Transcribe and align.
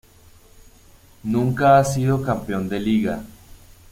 Nunca 1.23 1.77
ha 1.77 1.85
sido 1.85 2.23
campeón 2.23 2.67
de 2.67 2.79
Liga. 2.79 3.23